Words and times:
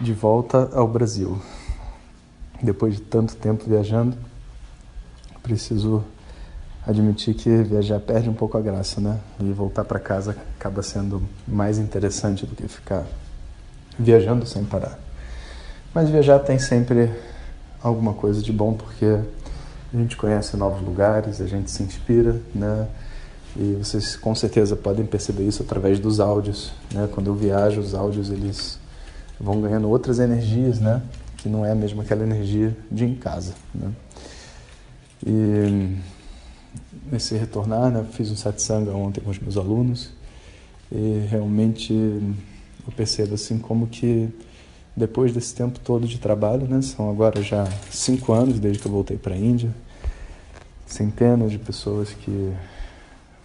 de 0.00 0.12
volta 0.12 0.70
ao 0.72 0.88
Brasil. 0.88 1.40
Depois 2.62 2.94
de 2.94 3.00
tanto 3.02 3.36
tempo 3.36 3.64
viajando, 3.66 4.16
preciso 5.42 6.04
admitir 6.86 7.34
que 7.34 7.62
viajar 7.62 8.00
perde 8.00 8.28
um 8.28 8.34
pouco 8.34 8.58
a 8.58 8.60
graça, 8.60 9.00
né? 9.00 9.18
E 9.40 9.52
voltar 9.52 9.84
para 9.84 9.98
casa 9.98 10.36
acaba 10.58 10.82
sendo 10.82 11.22
mais 11.46 11.78
interessante 11.78 12.46
do 12.46 12.54
que 12.54 12.66
ficar 12.68 13.06
viajando 13.98 14.46
sem 14.46 14.64
parar. 14.64 14.98
Mas 15.94 16.10
viajar 16.10 16.40
tem 16.40 16.58
sempre 16.58 17.10
alguma 17.82 18.12
coisa 18.14 18.42
de 18.42 18.52
bom 18.52 18.74
porque 18.74 19.20
a 19.92 19.96
gente 19.96 20.16
conhece 20.16 20.56
novos 20.56 20.82
lugares, 20.82 21.40
a 21.40 21.46
gente 21.46 21.70
se 21.70 21.82
inspira, 21.82 22.40
né? 22.54 22.88
E 23.56 23.76
vocês 23.76 24.16
com 24.16 24.34
certeza 24.34 24.74
podem 24.74 25.06
perceber 25.06 25.44
isso 25.44 25.62
através 25.62 26.00
dos 26.00 26.18
áudios, 26.18 26.72
né? 26.92 27.08
Quando 27.12 27.28
eu 27.28 27.34
viajo, 27.34 27.80
os 27.80 27.94
áudios 27.94 28.30
eles 28.30 28.78
vão 29.40 29.60
ganhando 29.60 29.88
outras 29.88 30.18
energias, 30.18 30.80
né? 30.80 31.02
Que 31.38 31.48
não 31.48 31.64
é 31.64 31.74
mesmo 31.74 32.00
aquela 32.00 32.22
energia 32.22 32.76
de 32.90 33.04
em 33.04 33.14
casa, 33.14 33.54
né? 33.74 33.92
E 35.26 35.96
nesse 37.10 37.36
retornar, 37.36 37.90
né? 37.90 38.06
Fiz 38.12 38.30
um 38.30 38.36
satsanga 38.36 38.92
ontem 38.92 39.20
com 39.20 39.30
os 39.30 39.38
meus 39.38 39.56
alunos 39.56 40.10
e 40.90 41.26
realmente 41.28 41.92
eu 41.92 42.92
percebo 42.96 43.34
assim 43.34 43.58
como 43.58 43.86
que 43.86 44.28
depois 44.96 45.32
desse 45.32 45.54
tempo 45.54 45.80
todo 45.80 46.06
de 46.06 46.18
trabalho, 46.18 46.66
né? 46.66 46.80
São 46.82 47.10
agora 47.10 47.42
já 47.42 47.66
cinco 47.90 48.32
anos 48.32 48.60
desde 48.60 48.80
que 48.80 48.86
eu 48.86 48.92
voltei 48.92 49.16
para 49.16 49.34
a 49.34 49.38
Índia, 49.38 49.74
centenas 50.86 51.50
de 51.50 51.58
pessoas 51.58 52.10
que 52.10 52.52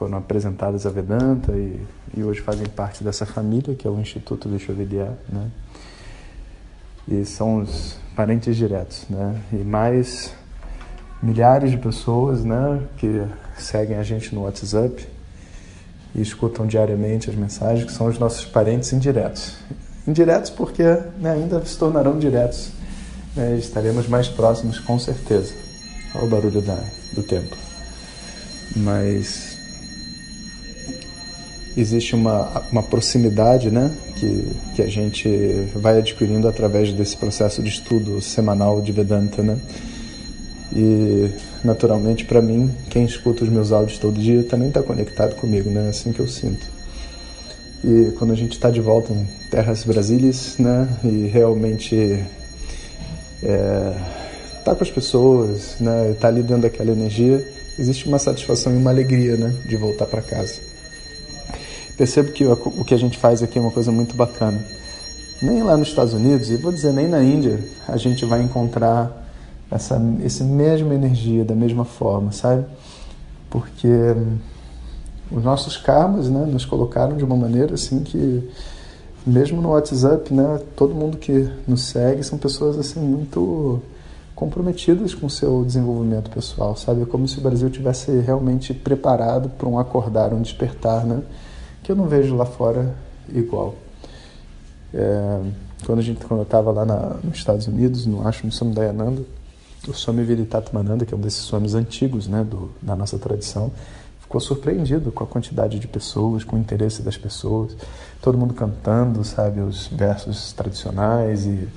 foram 0.00 0.16
apresentadas 0.16 0.86
a 0.86 0.90
Vedanta 0.90 1.52
e, 1.52 1.78
e, 2.16 2.24
hoje 2.24 2.40
fazem 2.40 2.66
parte 2.66 3.04
dessa 3.04 3.26
família 3.26 3.74
que 3.74 3.86
é 3.86 3.90
o 3.90 4.00
Instituto 4.00 4.48
Vishwavidya, 4.48 5.12
né? 5.28 5.50
E 7.06 7.22
são 7.26 7.58
os 7.58 7.98
parentes 8.16 8.56
diretos, 8.56 9.04
né? 9.10 9.38
E 9.52 9.56
mais 9.56 10.32
milhares 11.22 11.70
de 11.70 11.76
pessoas, 11.76 12.42
né? 12.42 12.82
Que 12.96 13.26
seguem 13.58 13.98
a 13.98 14.02
gente 14.02 14.34
no 14.34 14.44
WhatsApp 14.44 15.06
e 16.14 16.22
escutam 16.22 16.66
diariamente 16.66 17.28
as 17.28 17.36
mensagens 17.36 17.84
que 17.84 17.92
são 17.92 18.06
os 18.06 18.18
nossos 18.18 18.46
parentes 18.46 18.90
indiretos. 18.94 19.58
Indiretos 20.08 20.48
porque 20.48 20.82
né, 21.18 21.32
ainda 21.32 21.62
se 21.66 21.76
tornarão 21.76 22.18
diretos. 22.18 22.70
Né? 23.36 23.58
Estaremos 23.58 24.08
mais 24.08 24.28
próximos 24.28 24.78
com 24.78 24.98
certeza. 24.98 25.52
Olha 26.14 26.24
o 26.24 26.28
barulho 26.28 26.62
da, 26.62 26.82
do 27.14 27.22
tempo. 27.22 27.54
Mas 28.76 29.59
existe 31.80 32.14
uma, 32.14 32.62
uma 32.70 32.82
proximidade 32.82 33.70
né, 33.70 33.90
que, 34.16 34.48
que 34.74 34.82
a 34.82 34.86
gente 34.86 35.28
vai 35.74 35.98
adquirindo 35.98 36.46
através 36.48 36.92
desse 36.92 37.16
processo 37.16 37.62
de 37.62 37.68
estudo 37.68 38.20
semanal 38.20 38.80
de 38.80 38.92
Vedanta. 38.92 39.42
Né? 39.42 39.58
E, 40.74 41.30
naturalmente, 41.64 42.24
para 42.24 42.40
mim, 42.40 42.70
quem 42.88 43.04
escuta 43.04 43.44
os 43.44 43.50
meus 43.50 43.72
áudios 43.72 43.98
todo 43.98 44.20
dia 44.20 44.42
também 44.44 44.68
está 44.68 44.82
conectado 44.82 45.34
comigo, 45.34 45.70
né? 45.70 45.86
é 45.86 45.88
assim 45.90 46.12
que 46.12 46.20
eu 46.20 46.28
sinto. 46.28 46.66
E 47.82 48.12
quando 48.18 48.32
a 48.32 48.36
gente 48.36 48.52
está 48.52 48.70
de 48.70 48.80
volta 48.80 49.12
em 49.12 49.26
terras 49.50 49.84
brasílias, 49.84 50.56
né, 50.58 50.86
e 51.02 51.26
realmente 51.26 52.22
é, 53.42 53.92
tá 54.62 54.74
com 54.74 54.84
as 54.84 54.90
pessoas, 54.90 55.76
né, 55.80 56.14
tá 56.20 56.28
ali 56.28 56.42
dentro 56.42 56.62
daquela 56.62 56.90
energia, 56.90 57.42
existe 57.78 58.06
uma 58.06 58.18
satisfação 58.18 58.74
e 58.74 58.76
uma 58.76 58.90
alegria, 58.90 59.36
né, 59.36 59.54
de 59.64 59.76
voltar 59.76 60.04
para 60.04 60.20
casa. 60.20 60.69
Percebo 62.00 62.32
que 62.32 62.46
o 62.46 62.82
que 62.82 62.94
a 62.94 62.96
gente 62.96 63.18
faz 63.18 63.42
aqui 63.42 63.58
é 63.58 63.60
uma 63.60 63.70
coisa 63.70 63.92
muito 63.92 64.16
bacana. 64.16 64.58
Nem 65.42 65.62
lá 65.62 65.76
nos 65.76 65.88
Estados 65.88 66.14
Unidos, 66.14 66.48
e 66.48 66.56
vou 66.56 66.72
dizer 66.72 66.94
nem 66.94 67.06
na 67.06 67.22
Índia, 67.22 67.62
a 67.86 67.98
gente 67.98 68.24
vai 68.24 68.40
encontrar 68.40 69.28
essa, 69.70 70.00
essa 70.24 70.42
mesma 70.42 70.94
energia 70.94 71.44
da 71.44 71.54
mesma 71.54 71.84
forma, 71.84 72.32
sabe? 72.32 72.64
Porque 73.50 74.16
os 75.30 75.44
nossos 75.44 75.76
karmas 75.76 76.30
né, 76.30 76.46
nos 76.46 76.64
colocaram 76.64 77.18
de 77.18 77.22
uma 77.22 77.36
maneira 77.36 77.74
assim 77.74 78.02
que 78.02 78.48
mesmo 79.26 79.60
no 79.60 79.72
WhatsApp, 79.72 80.32
né, 80.32 80.58
todo 80.74 80.94
mundo 80.94 81.18
que 81.18 81.50
nos 81.68 81.82
segue 81.82 82.24
são 82.24 82.38
pessoas 82.38 82.78
assim 82.78 82.98
muito 82.98 83.82
comprometidas 84.34 85.14
com 85.14 85.26
o 85.26 85.30
seu 85.30 85.66
desenvolvimento 85.66 86.30
pessoal, 86.30 86.74
sabe? 86.76 87.02
É 87.02 87.04
como 87.04 87.28
se 87.28 87.36
o 87.36 87.42
Brasil 87.42 87.68
tivesse 87.68 88.10
realmente 88.20 88.72
preparado 88.72 89.50
para 89.50 89.68
um 89.68 89.78
acordar, 89.78 90.32
um 90.32 90.40
despertar, 90.40 91.04
né? 91.04 91.20
Que 91.82 91.92
eu 91.92 91.96
não 91.96 92.06
vejo 92.06 92.36
lá 92.36 92.44
fora 92.44 92.94
igual. 93.28 93.74
É, 94.92 95.40
quando 95.84 95.98
a 96.00 96.02
gente, 96.02 96.24
quando 96.24 96.40
eu 96.40 96.44
estava 96.44 96.70
lá 96.70 96.84
na, 96.84 97.16
nos 97.22 97.38
Estados 97.38 97.66
Unidos, 97.66 98.06
no 98.06 98.26
Ashram 98.26 98.50
Swami 98.50 98.74
Dayananda, 98.74 99.22
o 99.88 99.94
Swami 99.94 100.22
Viritamananda, 100.24 101.06
que 101.06 101.14
é 101.14 101.16
um 101.16 101.20
desses 101.20 101.40
swamis 101.40 101.74
antigos, 101.74 102.28
né, 102.28 102.44
do, 102.44 102.70
da 102.82 102.94
nossa 102.94 103.18
tradição, 103.18 103.72
ficou 104.20 104.40
surpreendido 104.40 105.10
com 105.10 105.24
a 105.24 105.26
quantidade 105.26 105.78
de 105.78 105.88
pessoas, 105.88 106.44
com 106.44 106.56
o 106.56 106.58
interesse 106.58 107.02
das 107.02 107.16
pessoas, 107.16 107.76
todo 108.20 108.36
mundo 108.36 108.54
cantando, 108.54 109.24
sabe, 109.24 109.60
os 109.60 109.86
versos 109.88 110.52
tradicionais 110.52 111.46
e, 111.46 111.68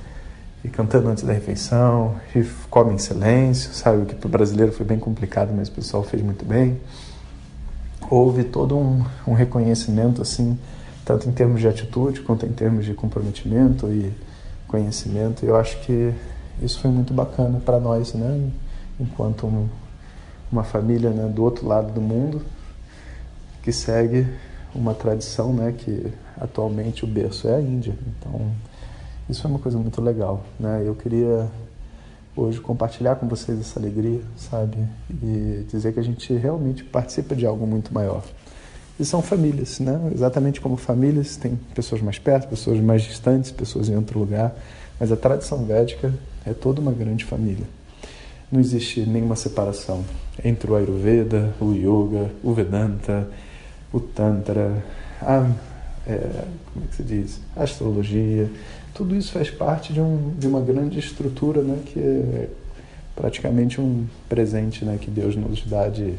e 0.64 0.70
cantando 0.70 1.08
antes 1.08 1.24
da 1.24 1.34
refeição, 1.34 2.16
e 2.36 2.44
come 2.70 2.94
em 2.94 2.98
silêncio, 2.98 3.74
sabe, 3.74 4.04
o 4.04 4.06
que 4.06 4.16
para 4.16 4.28
o 4.28 4.30
brasileiro 4.30 4.72
foi 4.72 4.86
bem 4.86 5.00
complicado, 5.00 5.54
mas 5.56 5.70
o 5.70 5.72
pessoal 5.72 6.04
fez 6.04 6.22
muito 6.22 6.46
bem. 6.46 6.80
Houve 8.14 8.44
todo 8.44 8.78
um, 8.78 9.04
um 9.26 9.34
reconhecimento, 9.34 10.22
assim, 10.22 10.56
tanto 11.04 11.28
em 11.28 11.32
termos 11.32 11.60
de 11.62 11.68
atitude 11.68 12.22
quanto 12.22 12.46
em 12.46 12.52
termos 12.52 12.86
de 12.86 12.94
comprometimento 12.94 13.88
e 13.88 14.14
conhecimento. 14.68 15.44
Eu 15.44 15.56
acho 15.56 15.80
que 15.80 16.14
isso 16.62 16.80
foi 16.80 16.92
muito 16.92 17.12
bacana 17.12 17.60
para 17.60 17.80
nós, 17.80 18.14
né, 18.14 18.52
enquanto 19.00 19.48
um, 19.48 19.68
uma 20.52 20.64
família 20.64 21.10
né, 21.10 21.28
do 21.28 21.44
outro 21.44 21.68
lado 21.68 21.92
do 21.92 22.00
mundo 22.00 22.44
que 23.64 23.72
segue 23.72 24.28
uma 24.76 24.94
tradição 24.94 25.52
né, 25.52 25.74
que 25.76 26.14
atualmente 26.40 27.04
o 27.04 27.08
berço 27.08 27.48
é 27.48 27.56
a 27.56 27.62
Índia. 27.62 27.96
Então, 28.08 28.52
isso 29.28 29.48
é 29.48 29.50
uma 29.50 29.58
coisa 29.58 29.80
muito 29.80 30.00
legal. 30.00 30.44
Né? 30.60 30.84
Eu 30.86 30.94
queria 30.94 31.50
hoje 32.36 32.60
compartilhar 32.60 33.16
com 33.16 33.28
vocês 33.28 33.60
essa 33.60 33.80
alegria, 33.80 34.22
sabe? 34.36 34.78
E 35.22 35.66
dizer 35.70 35.94
que 35.94 36.00
a 36.00 36.04
gente 36.04 36.34
realmente 36.34 36.84
participa 36.84 37.36
de 37.36 37.46
algo 37.46 37.66
muito 37.66 37.94
maior. 37.94 38.24
E 39.00 39.06
são 39.06 39.22
famílias, 39.22 39.80
né? 39.80 40.12
Exatamente 40.14 40.62
como 40.62 40.78
famílias, 40.78 41.36
tem 41.36 41.56
pessoas 41.74 42.02
mais 42.02 42.20
perto, 42.20 42.48
pessoas 42.48 42.80
mais 42.80 43.04
distantes, 43.04 43.52
pessoas 43.52 43.90
em 43.90 43.96
outro 43.96 44.20
lugar, 44.20 44.56
mas 45.00 45.12
a 45.12 45.16
tradição 45.16 45.66
védica 45.66 46.14
é 46.46 46.54
toda 46.54 46.80
uma 46.80 46.92
grande 46.92 47.26
família. 47.26 47.66
Não 48.52 48.60
existe 48.60 49.02
nenhuma 49.02 49.36
separação 49.36 50.04
entre 50.44 50.70
o 50.70 50.76
Ayurveda, 50.76 51.54
o 51.60 51.74
Yoga, 51.74 52.30
o 52.44 52.54
Vedanta, 52.54 53.28
o 53.92 54.00
Tantra, 54.00 54.84
a, 55.22 55.50
é, 56.08 56.46
como 56.74 56.86
é 56.86 56.88
que 56.88 56.96
se 56.96 57.04
diz? 57.04 57.40
astrologia. 57.56 58.50
Tudo 58.94 59.16
isso 59.16 59.32
faz 59.32 59.50
parte 59.50 59.94
de, 59.94 60.02
um, 60.02 60.32
de 60.38 60.48
uma 60.48 60.62
grande 60.62 61.00
estrutura 61.00 61.62
né, 61.62 61.80
que 61.86 62.00
é 62.00 62.50
praticamente 63.16 63.80
um 63.80 64.06
presente 64.28 64.84
né, 64.84 64.98
que 65.00 65.10
Deus 65.10 65.36
nos 65.36 65.66
dá 65.66 65.88
de 65.88 66.16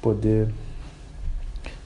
poder 0.00 0.48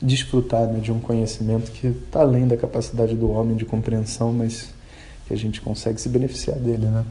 desfrutar 0.00 0.66
né, 0.66 0.80
de 0.80 0.90
um 0.90 1.00
conhecimento 1.00 1.70
que 1.70 1.88
está 1.88 2.20
além 2.20 2.46
da 2.46 2.56
capacidade 2.56 3.14
do 3.14 3.30
homem 3.30 3.56
de 3.56 3.64
compreensão, 3.64 4.32
mas 4.32 4.70
que 5.26 5.34
a 5.34 5.36
gente 5.36 5.60
consegue 5.60 6.00
se 6.00 6.08
beneficiar 6.08 6.56
dele. 6.56 6.86
Né? 6.86 7.04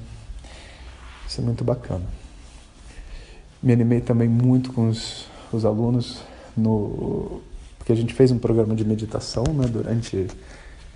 Isso 1.28 1.40
é 1.40 1.44
muito 1.44 1.64
bacana. 1.64 2.06
Me 3.64 3.72
animei 3.72 4.02
também 4.02 4.28
muito 4.28 4.74
com 4.74 4.90
os, 4.90 5.28
os 5.54 5.66
alunos, 5.66 6.22
no, 6.58 7.42
porque 7.92 7.94
a 7.94 7.96
gente 7.96 8.14
fez 8.14 8.32
um 8.32 8.40
programa 8.40 8.74
de 8.74 8.86
meditação 8.86 9.44
né, 9.54 9.68
durante 9.68 10.28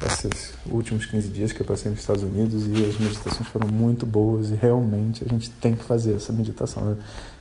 esses 0.06 0.53
últimos 0.69 1.06
15 1.06 1.27
dias 1.30 1.51
que 1.51 1.62
eu 1.62 1.65
passei 1.65 1.92
nos 1.92 2.00
Estados 2.00 2.24
Unidos 2.24 2.65
e 2.68 2.86
as 2.86 2.97
meditações 2.97 3.47
foram 3.50 3.68
muito 3.68 4.06
boas 4.06 4.50
e 4.50 4.56
realmente 4.56 5.24
a 5.24 5.27
gente 5.27 5.50
tem 5.50 5.75
que 5.75 5.83
fazer 5.83 6.15
essa 6.15 6.31
meditação. 6.31 6.97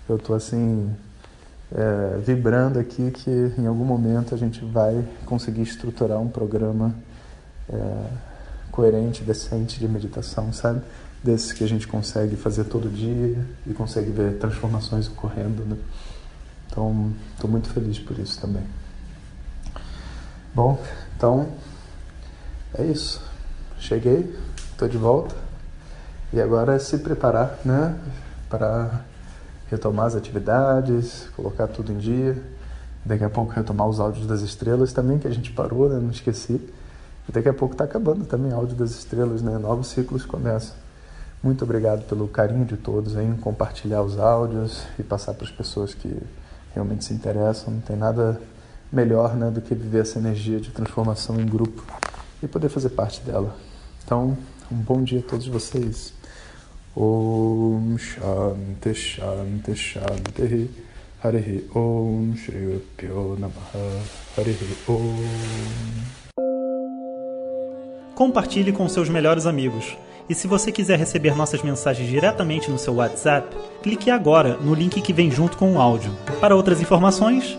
Eu 0.08 0.16
estou 0.16 0.34
assim 0.34 0.90
é, 1.72 2.18
vibrando 2.18 2.78
aqui 2.78 3.10
que 3.10 3.30
em 3.58 3.66
algum 3.66 3.84
momento 3.84 4.34
a 4.34 4.38
gente 4.38 4.64
vai 4.64 5.04
conseguir 5.24 5.62
estruturar 5.62 6.20
um 6.20 6.28
programa 6.28 6.94
é, 7.68 8.06
coerente, 8.70 9.22
decente 9.22 9.78
de 9.78 9.88
meditação, 9.88 10.52
sabe? 10.52 10.80
Desses 11.22 11.52
que 11.52 11.64
a 11.64 11.68
gente 11.68 11.86
consegue 11.86 12.36
fazer 12.36 12.64
todo 12.64 12.88
dia 12.88 13.38
e 13.66 13.72
consegue 13.72 14.10
ver 14.10 14.38
transformações 14.38 15.08
ocorrendo. 15.08 15.64
Né? 15.64 15.76
Então, 16.66 17.12
estou 17.34 17.48
muito 17.48 17.68
feliz 17.68 17.98
por 17.98 18.18
isso 18.18 18.40
também. 18.40 18.64
Bom, 20.54 20.80
então 21.16 21.48
é 22.78 22.84
isso. 22.84 23.20
Cheguei, 23.76 24.38
estou 24.70 24.86
de 24.86 24.96
volta 24.96 25.34
e 26.32 26.40
agora 26.40 26.76
é 26.76 26.78
se 26.78 26.98
preparar, 26.98 27.58
né, 27.64 27.98
para 28.48 29.00
retomar 29.68 30.06
as 30.06 30.14
atividades, 30.14 31.28
colocar 31.34 31.66
tudo 31.66 31.90
em 31.90 31.98
dia. 31.98 32.40
Daqui 33.04 33.24
a 33.24 33.28
pouco 33.28 33.52
retomar 33.52 33.88
os 33.88 33.98
áudios 33.98 34.28
das 34.28 34.42
estrelas 34.42 34.92
também, 34.92 35.18
que 35.18 35.26
a 35.26 35.30
gente 35.30 35.50
parou, 35.50 35.88
né? 35.88 35.98
Não 36.00 36.10
esqueci. 36.10 36.54
E 37.28 37.32
daqui 37.32 37.48
a 37.48 37.52
pouco 37.52 37.74
está 37.74 37.84
acabando 37.84 38.24
também 38.24 38.52
o 38.52 38.56
áudio 38.56 38.76
das 38.76 38.92
estrelas, 38.92 39.42
né? 39.42 39.58
Novos 39.58 39.88
ciclos 39.88 40.24
começam. 40.24 40.74
Muito 41.42 41.64
obrigado 41.64 42.06
pelo 42.06 42.28
carinho 42.28 42.64
de 42.64 42.76
todos 42.76 43.16
em 43.16 43.34
compartilhar 43.36 44.02
os 44.02 44.18
áudios 44.18 44.84
e 44.98 45.02
passar 45.02 45.34
para 45.34 45.44
as 45.44 45.50
pessoas 45.50 45.92
que 45.92 46.16
realmente 46.72 47.04
se 47.04 47.12
interessam. 47.12 47.74
Não 47.74 47.80
tem 47.80 47.96
nada 47.96 48.40
melhor 48.94 49.34
né, 49.34 49.50
do 49.50 49.60
que 49.60 49.74
viver 49.74 50.02
essa 50.02 50.18
energia 50.18 50.60
de 50.60 50.70
transformação 50.70 51.40
em 51.40 51.46
grupo 51.46 51.84
e 52.42 52.46
poder 52.46 52.68
fazer 52.68 52.90
parte 52.90 53.20
dela. 53.20 53.56
Então, 54.04 54.36
um 54.70 54.76
bom 54.76 55.02
dia 55.02 55.20
a 55.20 55.22
todos 55.22 55.46
vocês. 55.46 56.14
Om 56.96 57.96
Shanti 57.98 58.94
Shanti 58.94 59.74
Shanti 59.74 60.70
Harihi 61.24 61.68
Om 61.74 62.36
Shri 62.36 62.80
Pyo 62.96 63.36
Namaha 63.36 64.00
Harihi 64.38 64.76
Om 64.88 66.24
Compartilhe 68.14 68.70
com 68.70 68.88
seus 68.88 69.08
melhores 69.08 69.44
amigos. 69.44 69.96
E 70.28 70.34
se 70.34 70.46
você 70.46 70.70
quiser 70.70 70.98
receber 70.98 71.36
nossas 71.36 71.62
mensagens 71.62 72.08
diretamente 72.08 72.70
no 72.70 72.78
seu 72.78 72.94
WhatsApp, 72.94 73.54
clique 73.82 74.08
agora 74.08 74.56
no 74.56 74.72
link 74.72 75.02
que 75.02 75.12
vem 75.12 75.30
junto 75.30 75.58
com 75.58 75.74
o 75.74 75.80
áudio. 75.80 76.12
Para 76.40 76.54
outras 76.54 76.80
informações, 76.80 77.58